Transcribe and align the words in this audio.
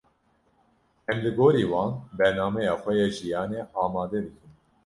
Em 1.11 1.17
li 1.23 1.31
gorî 1.37 1.65
wan, 1.71 1.91
bernameya 2.17 2.73
xwe 2.81 2.91
ya 2.99 3.07
jiyanê 3.15 3.61
amade 3.83 4.19
dikin. 4.25 4.53